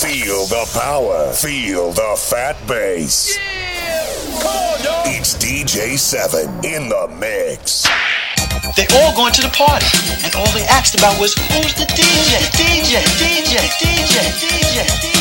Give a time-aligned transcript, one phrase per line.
[0.00, 1.30] Feel the power.
[1.34, 3.36] Feel the fat bass.
[3.36, 4.00] Yeah!
[5.04, 7.84] It's DJ Se7en in the mix.
[8.76, 9.84] They all going to the party,
[10.24, 15.00] and all they asked about was who's the DJ, DJ, DJ, DJ, DJ.
[15.04, 15.19] DJ.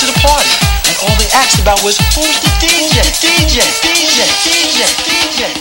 [0.00, 0.48] to the party.
[0.88, 3.04] And all they asked about was, who's the DJ?
[3.04, 5.59] The DJ, DJ, DJ, DJ.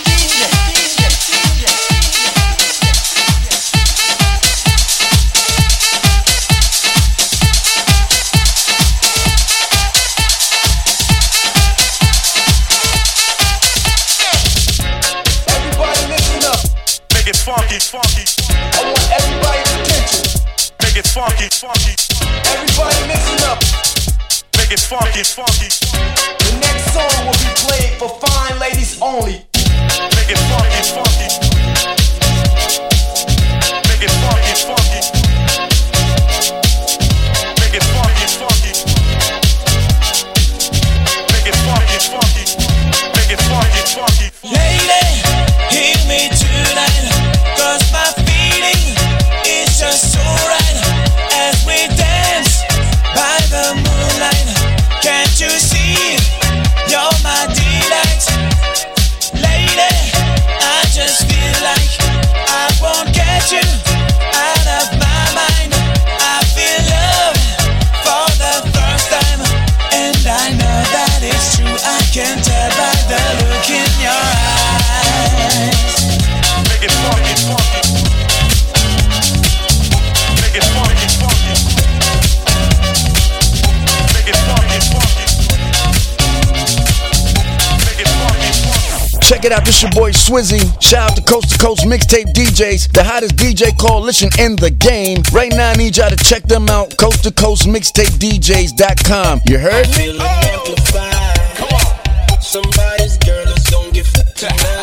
[25.23, 26.08] funky, funky.
[89.51, 90.59] it out, this your boy Swizzy.
[90.81, 95.23] Shout out to Coast to Coast Mixtape DJs, the hottest DJ coalition in the game.
[95.31, 96.97] Right now, I need y'all to check them out.
[96.97, 99.41] Coast to Coast Mixtape DJs.com.
[99.47, 99.87] You heard?
[99.87, 100.75] I feel oh.
[102.41, 104.78] Somebody's girl is gonna get tonight.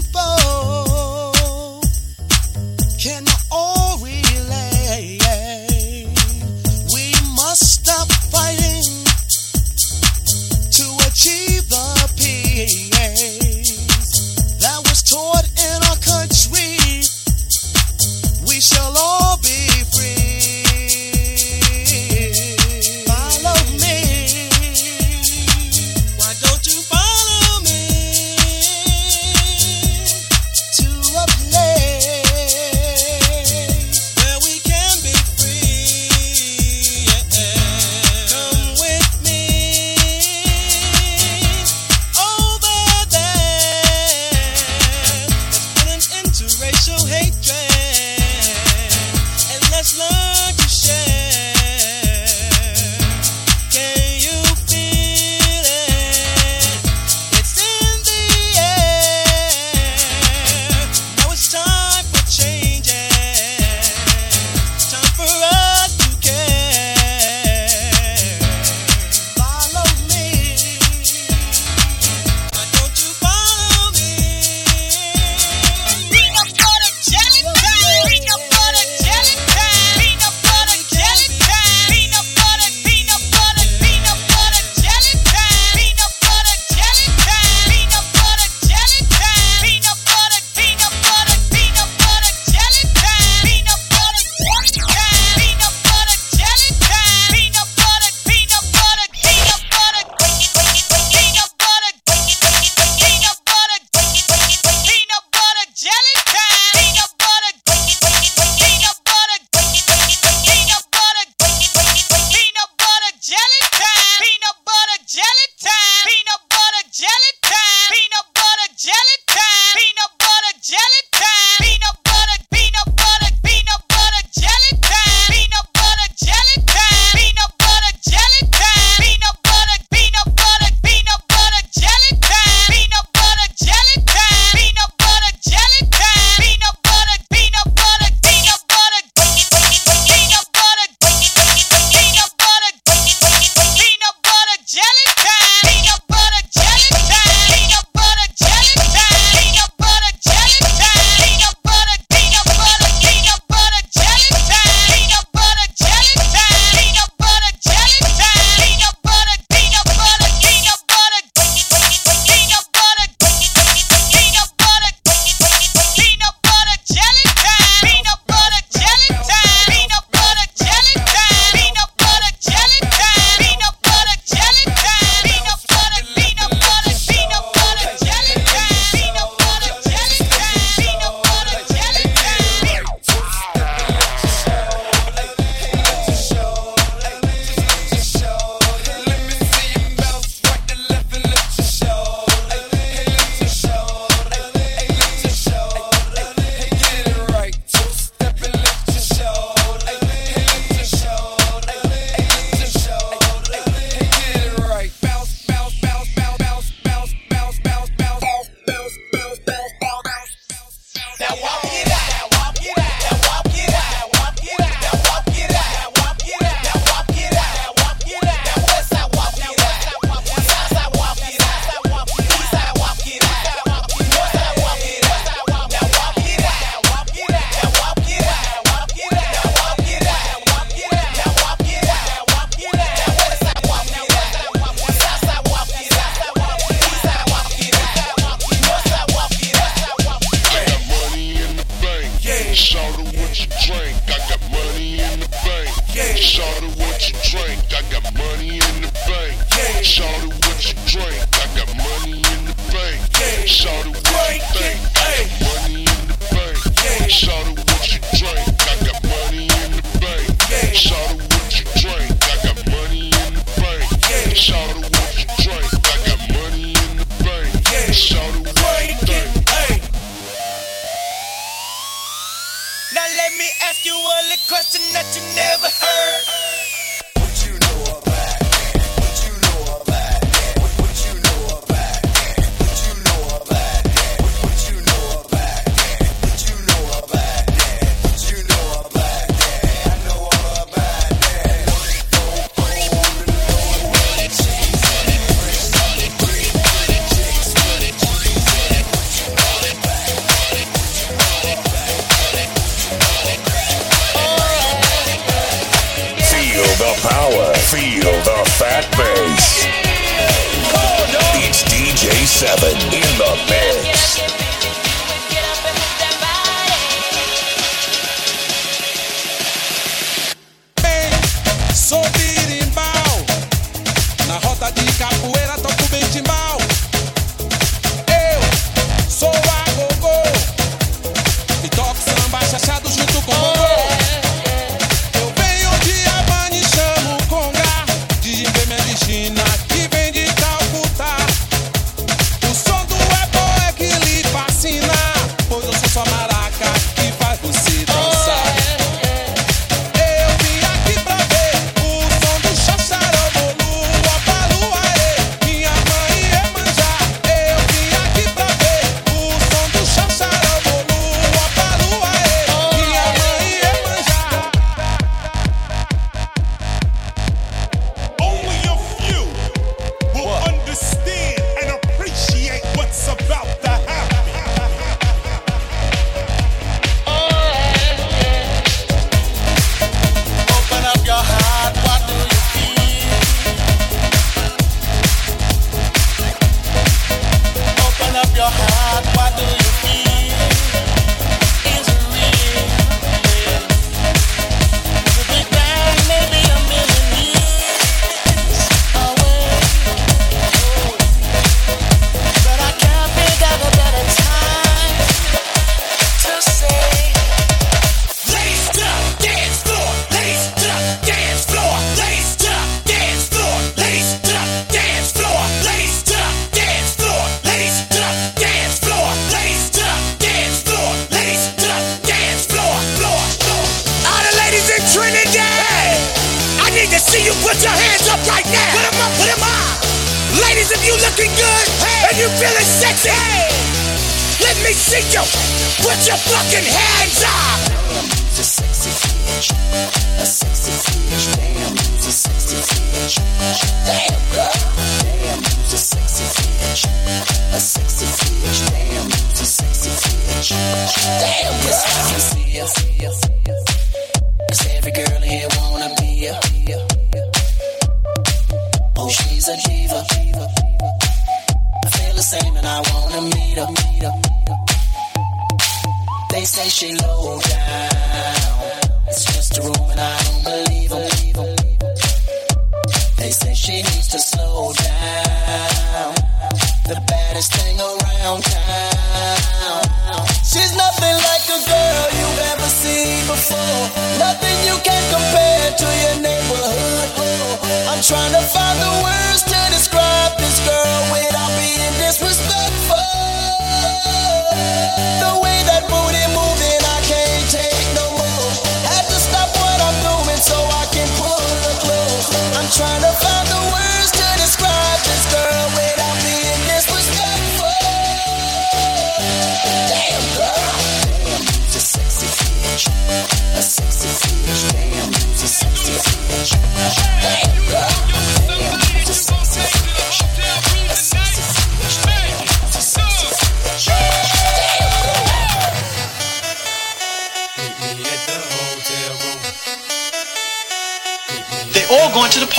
[0.00, 0.37] people.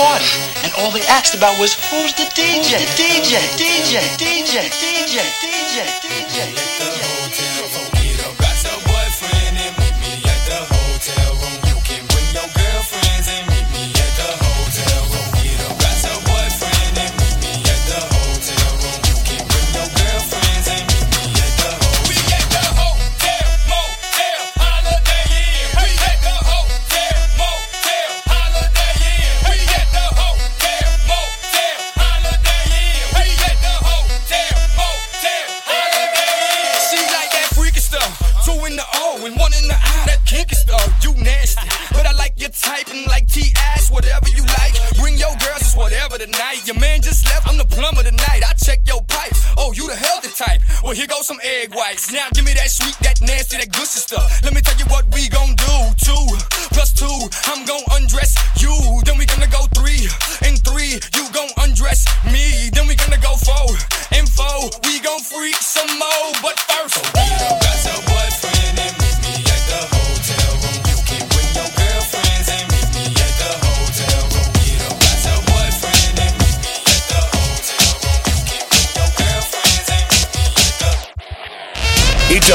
[0.00, 0.24] party,
[0.64, 2.56] and all they asked about was who's the DJ?
[2.56, 3.36] Who's the DJ?
[3.60, 4.00] DJ?
[4.16, 4.56] DJ?
[4.56, 5.20] DJ?
[5.20, 5.20] DJ?
[5.44, 6.48] DJ?
[6.48, 6.59] DJ?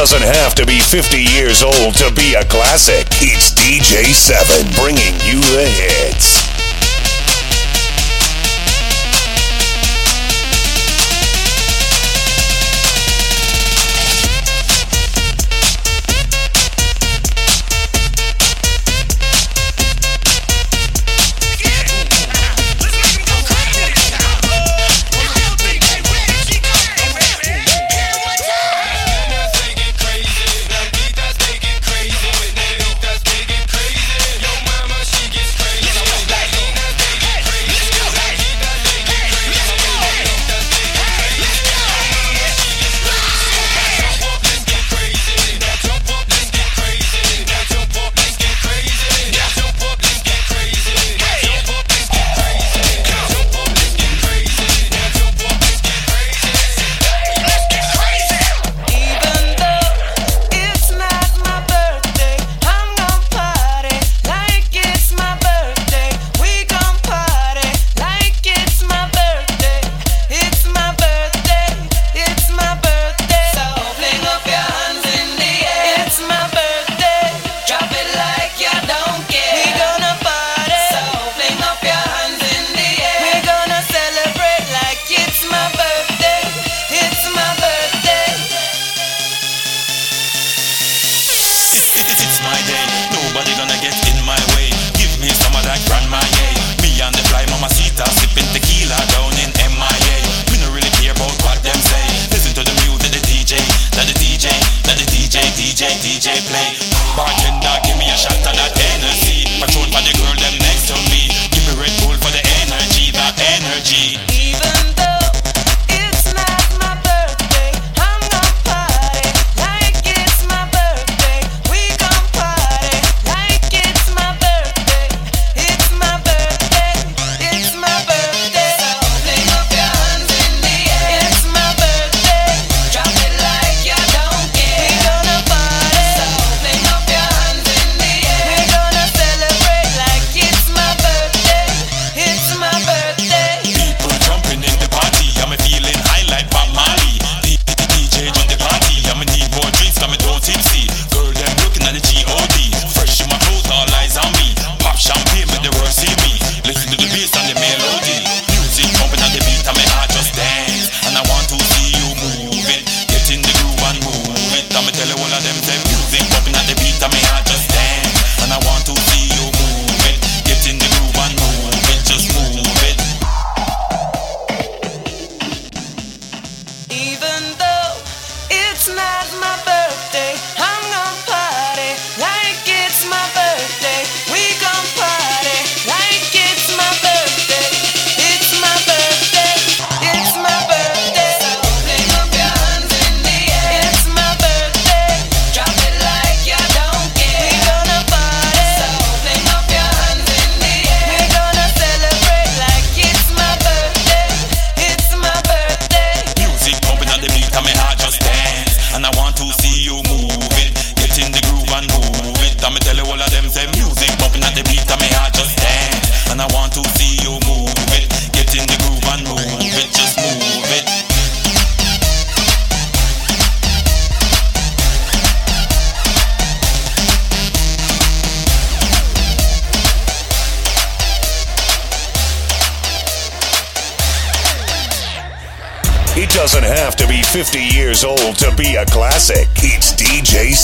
[0.06, 3.08] doesn't have to be 50 years old to be a classic.
[3.22, 6.45] It's DJ Se7en bringing you the hits.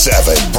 [0.01, 0.50] seven.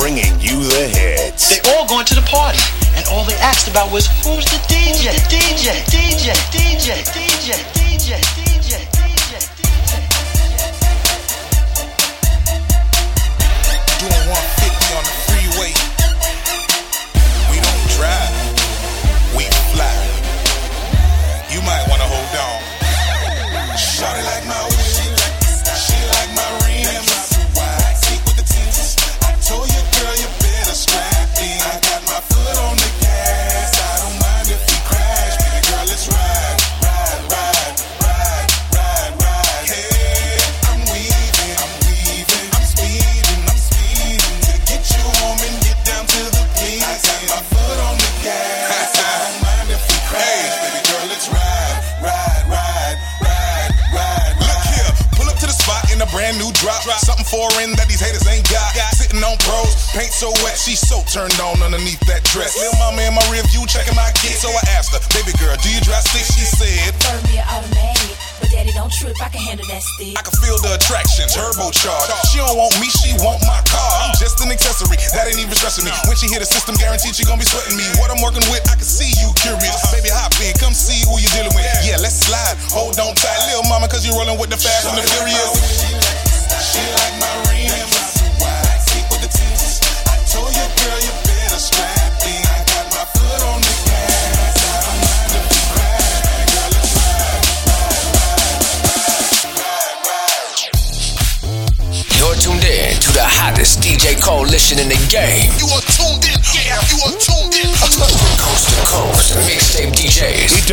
[75.72, 76.08] stressing me.
[76.08, 77.84] When she hit the system, guaranteed she gonna be sweating me.
[77.96, 78.60] What I'm working with,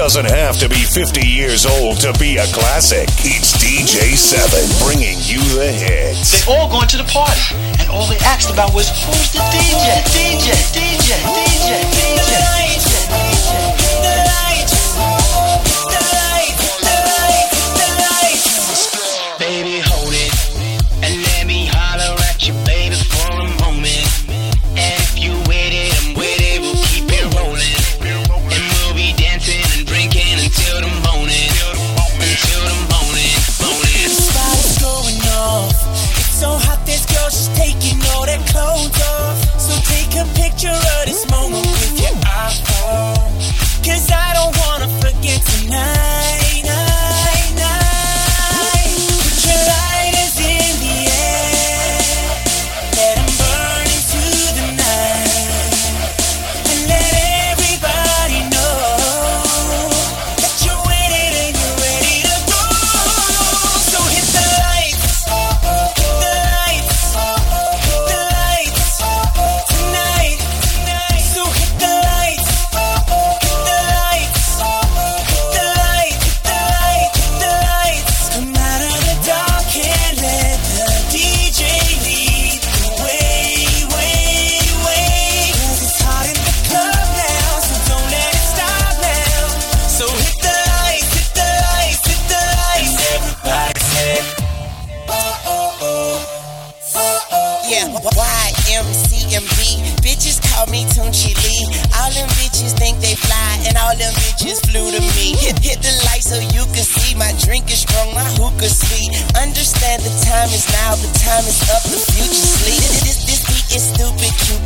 [0.10, 3.08] doesn't have to be 50 years old to be a classic.
[3.22, 6.34] It's DJ Se7en bringing you the hits.
[6.34, 10.02] They all going to the party, and all they asked about was who's the DJ?
[10.10, 12.26] DJ, DJ, DJ, DJ.
[12.26, 12.79] DJ.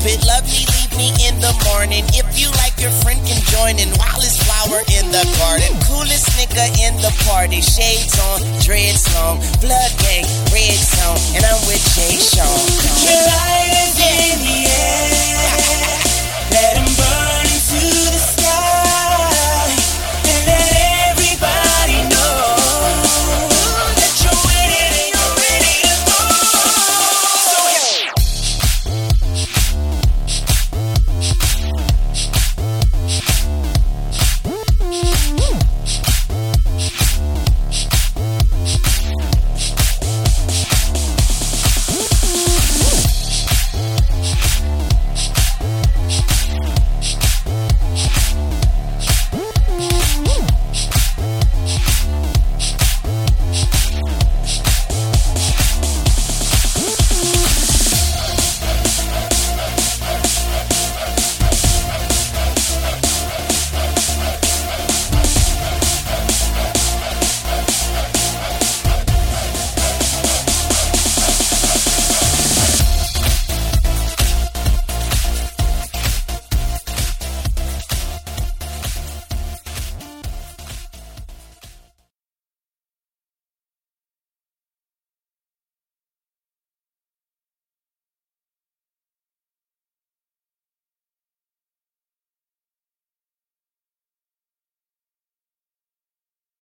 [0.03, 0.27] stupid.
[0.27, 2.03] Love me, leave me in the morning.
[2.13, 3.89] If you like, your friend can join in.
[3.97, 5.71] Wildest flower in the garden.
[5.87, 7.61] Coolest nigga in the party.
[7.61, 9.39] Shades on, dreads long.
[9.61, 11.19] Blood gang, red zone.
[11.35, 12.47] And I'm with Jay Sean.
[13.03, 15.09] Your light is in the air.
[16.51, 17.22] Let him burn.